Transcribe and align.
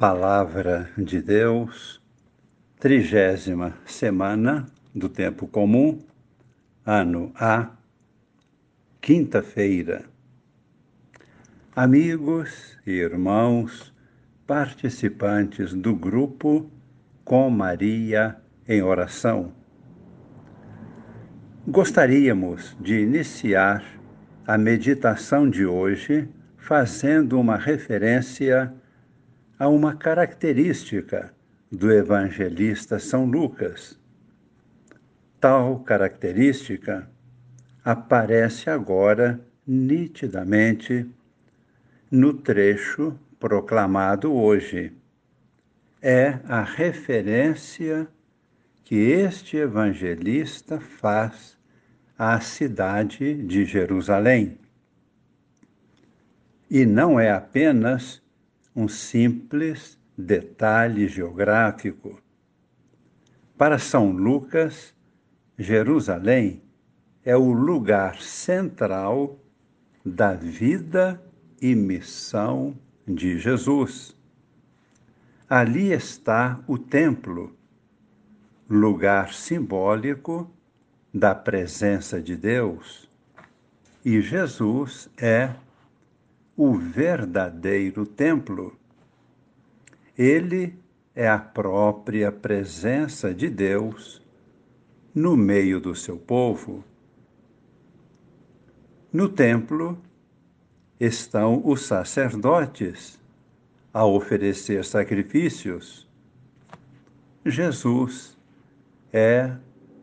Palavra 0.00 0.88
de 0.96 1.20
Deus, 1.20 2.00
trigésima 2.78 3.74
semana 3.84 4.66
do 4.94 5.10
Tempo 5.10 5.46
Comum, 5.46 6.02
ano 6.86 7.30
A, 7.34 7.72
quinta-feira. 8.98 10.06
Amigos 11.76 12.78
e 12.86 12.92
irmãos, 12.92 13.94
participantes 14.46 15.74
do 15.74 15.94
grupo 15.94 16.70
Com 17.22 17.50
Maria 17.50 18.38
em 18.66 18.80
Oração, 18.80 19.52
gostaríamos 21.68 22.74
de 22.80 23.00
iniciar 23.00 23.84
a 24.46 24.56
meditação 24.56 25.50
de 25.50 25.66
hoje 25.66 26.26
fazendo 26.56 27.38
uma 27.38 27.58
referência 27.58 28.74
a 29.60 29.68
uma 29.68 29.94
característica 29.94 31.34
do 31.70 31.92
evangelista 31.92 32.98
São 32.98 33.26
Lucas. 33.26 34.00
Tal 35.38 35.80
característica 35.80 37.06
aparece 37.84 38.70
agora 38.70 39.38
nitidamente 39.66 41.06
no 42.10 42.32
trecho 42.32 43.14
proclamado 43.38 44.32
hoje. 44.32 44.94
É 46.00 46.38
a 46.48 46.62
referência 46.62 48.08
que 48.82 48.94
este 48.94 49.58
evangelista 49.58 50.80
faz 50.80 51.58
à 52.16 52.40
cidade 52.40 53.34
de 53.34 53.66
Jerusalém. 53.66 54.56
E 56.70 56.86
não 56.86 57.20
é 57.20 57.30
apenas 57.30 58.22
um 58.74 58.88
simples 58.88 59.98
detalhe 60.16 61.08
geográfico. 61.08 62.20
Para 63.56 63.78
São 63.78 64.10
Lucas, 64.10 64.94
Jerusalém 65.58 66.62
é 67.24 67.36
o 67.36 67.52
lugar 67.52 68.20
central 68.20 69.38
da 70.04 70.32
vida 70.32 71.22
e 71.60 71.74
missão 71.74 72.74
de 73.06 73.38
Jesus. 73.38 74.16
Ali 75.48 75.92
está 75.92 76.60
o 76.66 76.78
templo, 76.78 77.54
lugar 78.68 79.34
simbólico 79.34 80.50
da 81.12 81.34
presença 81.34 82.22
de 82.22 82.36
Deus, 82.36 83.10
e 84.04 84.20
Jesus 84.20 85.10
é 85.18 85.54
o 86.62 86.74
verdadeiro 86.74 88.04
templo. 88.04 88.76
Ele 90.18 90.78
é 91.14 91.26
a 91.26 91.38
própria 91.38 92.30
presença 92.30 93.32
de 93.32 93.48
Deus 93.48 94.20
no 95.14 95.38
meio 95.38 95.80
do 95.80 95.94
seu 95.94 96.18
povo. 96.18 96.84
No 99.10 99.26
templo 99.26 99.96
estão 101.00 101.62
os 101.64 101.80
sacerdotes 101.86 103.18
a 103.90 104.04
oferecer 104.04 104.84
sacrifícios. 104.84 106.06
Jesus 107.42 108.36
é 109.10 109.56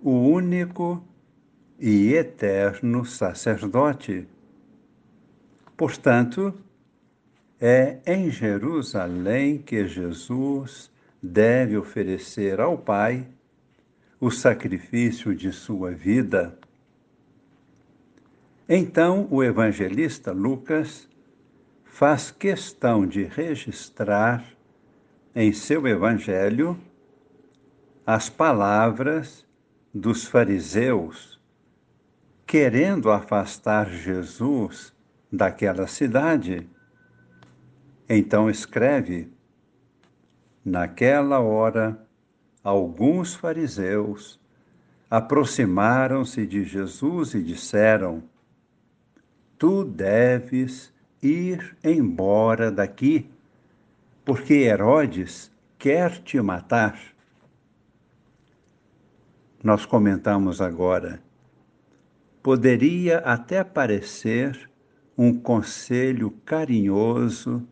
o 0.00 0.12
único 0.12 1.02
e 1.80 2.14
eterno 2.14 3.04
sacerdote. 3.04 4.28
Portanto, 5.76 6.54
é 7.60 7.98
em 8.06 8.30
Jerusalém 8.30 9.58
que 9.58 9.86
Jesus 9.86 10.90
deve 11.22 11.76
oferecer 11.76 12.60
ao 12.60 12.78
Pai 12.78 13.26
o 14.20 14.30
sacrifício 14.30 15.34
de 15.34 15.52
sua 15.52 15.90
vida. 15.90 16.56
Então, 18.68 19.26
o 19.30 19.42
evangelista 19.42 20.32
Lucas 20.32 21.08
faz 21.84 22.30
questão 22.30 23.06
de 23.06 23.24
registrar 23.24 24.44
em 25.34 25.52
seu 25.52 25.86
evangelho 25.86 26.78
as 28.06 28.30
palavras 28.30 29.44
dos 29.92 30.24
fariseus, 30.24 31.40
querendo 32.46 33.10
afastar 33.10 33.90
Jesus 33.90 34.93
daquela 35.36 35.86
cidade. 35.86 36.68
Então 38.08 38.48
escreve: 38.48 39.28
Naquela 40.64 41.40
hora, 41.40 41.98
alguns 42.62 43.34
fariseus 43.34 44.40
aproximaram-se 45.10 46.46
de 46.46 46.64
Jesus 46.64 47.34
e 47.34 47.42
disseram: 47.42 48.22
Tu 49.58 49.84
deves 49.84 50.92
ir 51.22 51.76
embora 51.82 52.70
daqui, 52.70 53.30
porque 54.24 54.54
Herodes 54.54 55.50
quer 55.78 56.22
te 56.22 56.40
matar. 56.40 56.98
Nós 59.62 59.86
comentamos 59.86 60.60
agora. 60.60 61.22
Poderia 62.42 63.18
até 63.20 63.64
parecer 63.64 64.68
um 65.16 65.32
conselho 65.32 66.30
carinhoso 66.44 67.66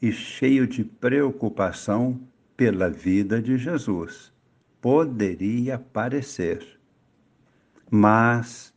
e 0.00 0.10
cheio 0.10 0.66
de 0.66 0.84
preocupação 0.84 2.20
pela 2.56 2.88
vida 2.88 3.42
de 3.42 3.58
Jesus. 3.58 4.32
Poderia 4.80 5.78
parecer. 5.78 6.78
Mas 7.90 8.72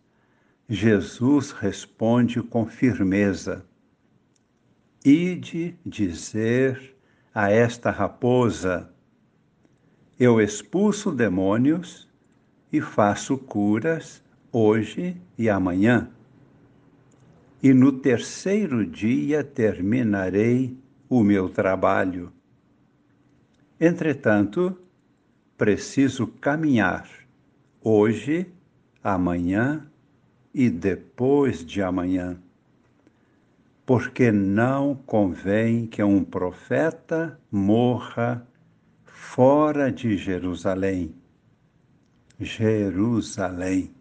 Jesus 0.67 1.51
responde 1.51 2.41
com 2.41 2.65
firmeza: 2.65 3.65
Ide 5.05 5.77
dizer 5.85 6.95
a 7.33 7.51
esta 7.51 7.91
raposa: 7.91 8.91
Eu 10.19 10.41
expulso 10.41 11.11
demônios 11.11 12.09
e 12.71 12.81
faço 12.81 13.37
curas 13.37 14.23
hoje 14.51 15.15
e 15.37 15.49
amanhã 15.49 16.09
e 17.61 17.73
no 17.73 17.91
terceiro 17.91 18.85
dia 18.85 19.43
terminarei 19.43 20.75
o 21.07 21.23
meu 21.23 21.47
trabalho. 21.47 22.31
Entretanto, 23.79 24.77
preciso 25.57 26.25
caminhar 26.25 27.07
hoje, 27.83 28.47
amanhã 29.03 29.87
e 30.53 30.69
depois 30.69 31.63
de 31.63 31.81
amanhã, 31.81 32.41
porque 33.85 34.31
não 34.31 34.95
convém 34.95 35.85
que 35.85 36.01
um 36.01 36.23
profeta 36.23 37.39
morra 37.51 38.45
fora 39.05 39.91
de 39.91 40.17
Jerusalém. 40.17 41.13
Jerusalém. 42.39 43.91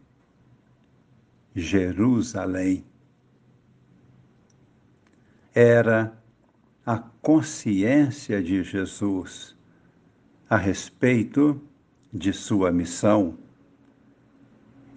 Jerusalém 1.54 2.84
era 5.54 6.16
a 6.86 6.98
consciência 6.98 8.42
de 8.42 8.62
Jesus 8.62 9.56
a 10.48 10.56
respeito 10.56 11.60
de 12.12 12.32
sua 12.32 12.72
missão 12.72 13.38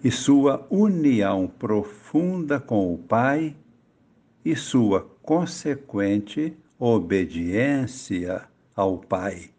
e 0.02 0.10
sua 0.10 0.66
união 0.68 1.46
profunda 1.46 2.60
com 2.60 2.92
o 2.92 2.98
Pai 2.98 3.56
e 4.44 4.54
sua 4.54 5.00
consequente 5.22 6.56
obediência 6.78 8.42
ao 8.76 8.98
Pai, 8.98 9.50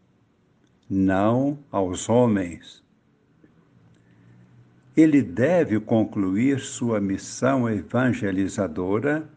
não 0.90 1.58
aos 1.72 2.10
homens. 2.10 2.84
Ele 4.96 5.22
deve 5.22 5.80
concluir 5.80 6.60
sua 6.60 7.02
missão 7.02 7.70
evangelizadora 7.70 9.28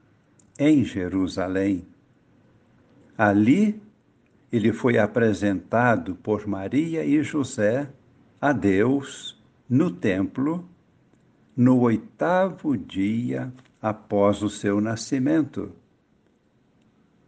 em 0.58 0.84
Jerusalém. 0.84 1.86
Ali, 3.16 3.80
ele 4.50 4.72
foi 4.72 4.98
apresentado 4.98 6.14
por 6.16 6.46
Maria 6.46 7.04
e 7.04 7.22
José 7.22 7.88
a 8.40 8.52
Deus 8.52 9.38
no 9.68 9.90
templo 9.90 10.68
no 11.56 11.80
oitavo 11.80 12.76
dia 12.76 13.52
após 13.82 14.42
o 14.44 14.48
seu 14.48 14.80
nascimento, 14.80 15.72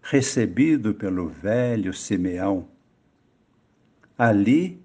recebido 0.01 0.95
pelo 0.95 1.29
velho 1.29 1.93
Simeão. 1.93 2.69
Ali, 4.17 4.81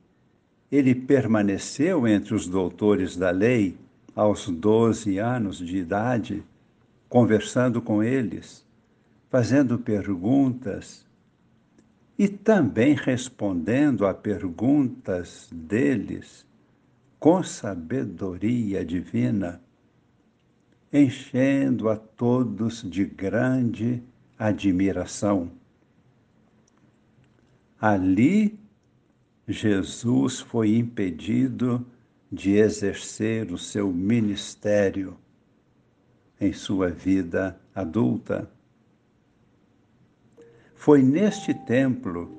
ele 0.72 0.96
permaneceu 0.96 2.08
entre 2.08 2.34
os 2.34 2.48
doutores 2.48 3.16
da 3.16 3.30
lei 3.30 3.78
aos 4.16 4.50
doze 4.50 5.20
anos 5.20 5.60
de 5.60 5.78
idade 5.78 6.44
conversando 7.16 7.82
com 7.82 8.04
eles, 8.04 8.68
fazendo 9.30 9.80
perguntas 9.80 11.08
e 12.20 12.28
também 12.28 12.94
respondendo 12.94 14.06
a 14.06 14.14
perguntas 14.14 15.48
deles 15.50 16.46
com 17.18 17.42
sabedoria 17.42 18.84
divina, 18.84 19.62
enchendo 20.92 21.88
a 21.88 21.96
todos 21.96 22.84
de 22.84 23.06
grande 23.06 24.04
admiração. 24.38 25.50
Ali, 27.80 28.60
Jesus 29.48 30.42
foi 30.42 30.76
impedido 30.76 31.88
de 32.30 32.56
exercer 32.58 33.54
o 33.54 33.58
seu 33.58 33.90
ministério 33.90 35.18
em 36.40 36.52
sua 36.54 36.90
vida 36.90 37.60
adulta. 37.74 38.50
Foi 40.74 41.02
neste 41.02 41.54
templo 41.54 42.30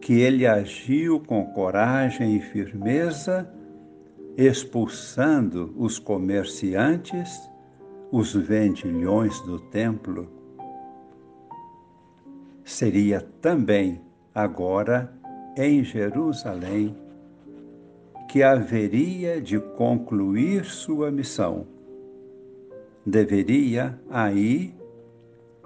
que 0.00 0.14
ele 0.20 0.46
agiu 0.46 1.20
com 1.20 1.44
coragem 1.46 2.36
e 2.36 2.40
firmeza, 2.40 3.50
expulsando 4.36 5.74
os 5.76 5.98
comerciantes, 5.98 7.50
os 8.12 8.34
vendilhões 8.34 9.40
do 9.40 9.58
templo. 9.58 10.28
Seria 12.64 13.20
também 13.40 14.00
agora 14.34 15.12
em 15.56 15.82
Jerusalém 15.82 16.96
que 18.28 18.42
haveria 18.42 19.40
de 19.40 19.58
concluir 19.58 20.64
sua 20.64 21.10
missão. 21.10 21.75
Deveria 23.06 23.96
aí 24.10 24.74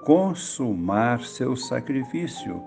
consumar 0.04 1.22
seu 1.22 1.56
sacrifício, 1.56 2.62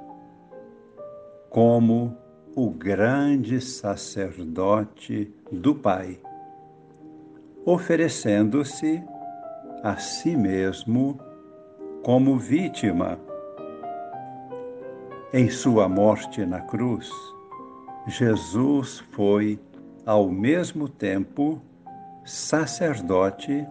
como 1.47 2.17
o 2.55 2.71
grande 2.71 3.61
sacerdote 3.61 5.31
do 5.51 5.75
Pai, 5.75 6.19
oferecendo-se 7.63 9.03
a 9.83 9.97
si 9.97 10.35
mesmo 10.35 11.19
como 12.01 12.39
vítima. 12.39 13.19
Em 15.31 15.51
sua 15.51 15.87
morte 15.87 16.43
na 16.47 16.61
cruz, 16.61 17.11
Jesus 18.07 19.03
foi, 19.11 19.59
ao 20.03 20.27
mesmo 20.29 20.89
tempo, 20.89 21.61
sacerdote, 22.25 23.67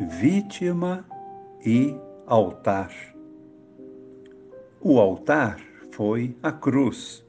vítima 0.00 1.04
e 1.64 1.94
altar. 2.26 2.90
O 4.80 4.98
altar 4.98 5.60
foi 5.92 6.34
a 6.42 6.50
cruz, 6.50 7.22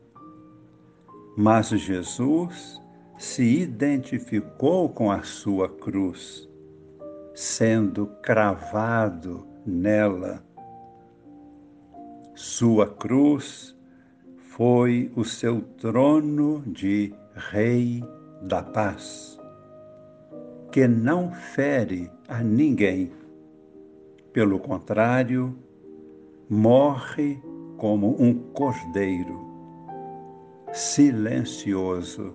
mas 1.35 1.67
Jesus 1.67 2.81
se 3.17 3.43
identificou 3.43 4.87
com 4.87 5.11
a 5.11 5.21
sua 5.21 5.67
cruz, 5.67 6.49
sendo 7.35 8.07
cravado 8.21 9.45
nela. 9.65 10.41
Sua 12.33 12.87
cruz 12.87 13.77
foi 14.37 15.11
o 15.15 15.25
seu 15.25 15.61
trono 15.61 16.63
de 16.65 17.13
Rei 17.35 18.01
da 18.41 18.63
Paz, 18.63 19.30
que 20.71 20.87
não 20.87 21.31
fere 21.31 22.09
a 22.27 22.41
ninguém. 22.41 23.11
Pelo 24.31 24.57
contrário, 24.59 25.53
morre 26.49 27.41
como 27.77 28.15
um 28.21 28.33
cordeiro, 28.53 29.39
silencioso, 30.71 32.33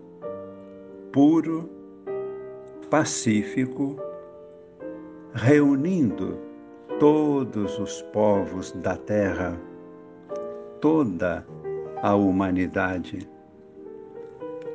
puro, 1.12 1.70
pacífico, 2.90 3.96
reunindo 5.32 6.38
todos 6.98 7.78
os 7.78 8.02
povos 8.12 8.72
da 8.72 8.96
terra, 8.96 9.58
toda 10.80 11.46
a 12.02 12.14
humanidade, 12.14 13.26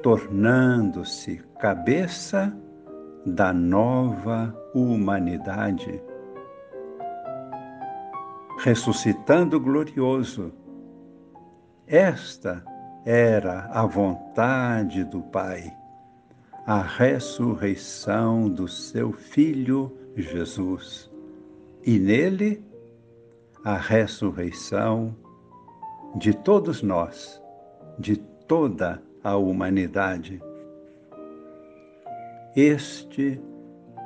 tornando-se 0.02 1.42
cabeça 1.60 2.56
da 3.26 3.54
nova 3.54 4.56
humanidade 4.74 6.02
ressuscitando 8.62 9.60
glorioso. 9.60 10.54
Esta 11.88 12.64
era 13.04 13.68
a 13.72 13.86
vontade 13.88 15.04
do 15.04 15.22
Pai, 15.24 15.76
a 16.68 16.80
ressurreição 16.80 18.48
do 18.48 18.68
seu 18.68 19.12
Filho 19.12 19.98
Jesus, 20.16 21.12
e 21.84 21.98
nele 21.98 22.64
a 23.64 23.76
ressurreição 23.76 25.16
de 26.16 26.32
todos 26.34 26.84
nós, 26.84 27.42
de 27.98 28.16
toda 28.48 29.02
a 29.24 29.36
humanidade. 29.36 30.40
Este 32.54 33.42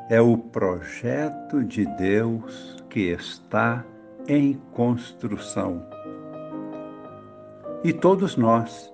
é 0.08 0.22
o 0.22 0.38
projeto 0.38 1.64
de 1.64 1.84
Deus 1.98 2.78
que 2.92 3.10
está 3.10 3.84
em 4.28 4.54
construção. 4.72 5.84
E 7.84 7.92
todos 7.92 8.38
nós 8.38 8.94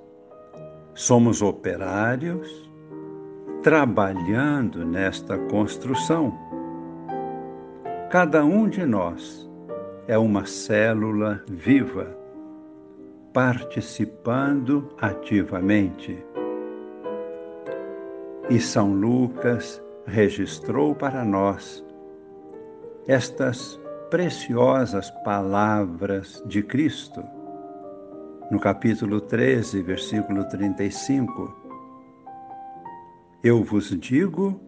somos 0.94 1.42
operários 1.42 2.72
trabalhando 3.62 4.86
nesta 4.86 5.38
construção. 5.38 6.34
Cada 8.10 8.46
um 8.46 8.70
de 8.70 8.86
nós 8.86 9.52
é 10.08 10.18
uma 10.18 10.46
célula 10.46 11.44
viva, 11.50 12.18
participando 13.34 14.96
ativamente. 14.98 16.26
E 18.52 18.60
São 18.60 18.94
Lucas 18.94 19.82
registrou 20.06 20.94
para 20.94 21.24
nós 21.24 21.82
estas 23.08 23.80
preciosas 24.10 25.10
palavras 25.24 26.44
de 26.46 26.62
Cristo. 26.62 27.24
No 28.52 28.60
capítulo 28.60 29.22
13, 29.22 29.82
versículo 29.84 30.44
35, 30.50 31.56
Eu 33.42 33.64
vos 33.64 33.98
digo, 33.98 34.60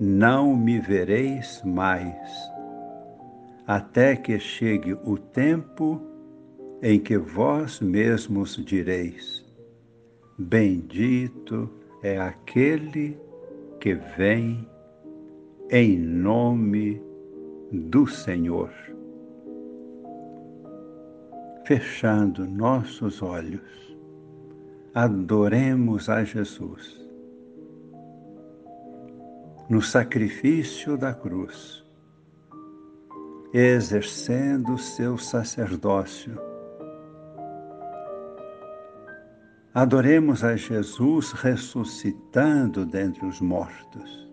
não 0.00 0.56
me 0.56 0.80
vereis 0.80 1.62
mais, 1.62 2.32
até 3.66 4.16
que 4.16 4.38
chegue 4.38 4.94
o 5.04 5.18
tempo 5.18 6.00
em 6.82 6.98
que 6.98 7.18
vós 7.18 7.78
mesmos 7.78 8.56
direis: 8.64 9.44
Bendito 10.38 11.79
é 12.02 12.18
aquele 12.18 13.18
que 13.78 13.94
vem 13.94 14.68
em 15.70 15.98
nome 15.98 17.02
do 17.72 18.06
Senhor. 18.06 18.70
Fechando 21.64 22.46
nossos 22.46 23.22
olhos, 23.22 23.96
adoremos 24.94 26.08
a 26.08 26.24
Jesus. 26.24 26.98
No 29.68 29.80
sacrifício 29.80 30.96
da 30.96 31.14
cruz, 31.14 31.84
exercendo 33.52 34.74
o 34.74 34.78
seu 34.78 35.16
sacerdócio, 35.16 36.36
adoremos 39.74 40.42
a 40.44 40.56
Jesus 40.56 41.32
ressuscitando 41.32 42.84
dentre 42.84 43.24
os 43.26 43.40
mortos 43.40 44.30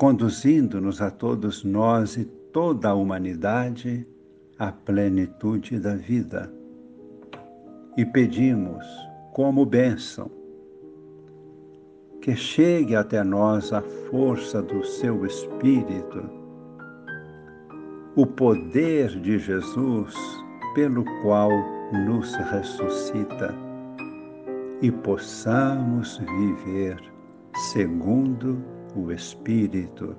conduzindo-nos 0.00 1.02
a 1.02 1.10
todos 1.10 1.62
nós 1.62 2.16
e 2.16 2.24
toda 2.24 2.88
a 2.88 2.94
humanidade 2.94 4.06
à 4.58 4.72
plenitude 4.72 5.78
da 5.78 5.94
vida. 5.94 6.50
E 7.98 8.06
pedimos, 8.06 8.82
como 9.34 9.66
bênção, 9.66 10.30
que 12.22 12.34
chegue 12.34 12.96
até 12.96 13.22
nós 13.22 13.74
a 13.74 13.82
força 14.10 14.62
do 14.62 14.82
seu 14.82 15.26
Espírito, 15.26 16.24
o 18.16 18.24
poder 18.24 19.20
de 19.20 19.38
Jesus 19.38 20.14
pelo 20.74 21.04
qual 21.20 21.50
nos 22.06 22.34
ressuscita 22.36 23.54
e 24.82 24.90
possamos 24.90 26.18
viver 26.18 26.98
segundo 27.72 28.64
o 28.96 29.12
Espírito, 29.12 30.16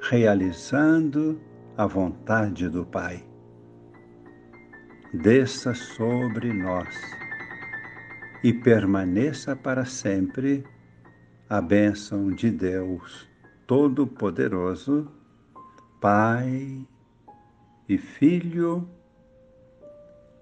realizando 0.00 1.40
a 1.76 1.86
vontade 1.86 2.68
do 2.68 2.84
Pai. 2.84 3.24
desça 5.14 5.74
sobre 5.74 6.52
nós 6.54 6.88
e 8.42 8.52
permaneça 8.52 9.54
para 9.54 9.84
sempre 9.84 10.64
a 11.50 11.60
bênção 11.60 12.30
de 12.30 12.50
Deus 12.50 13.28
Todo-Poderoso, 13.66 15.06
Pai 16.00 16.86
e 17.88 17.98
Filho 17.98 18.88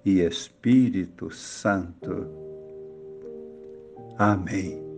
e 0.05 0.21
Espírito 0.21 1.31
Santo. 1.31 2.50
Amém. 4.21 4.90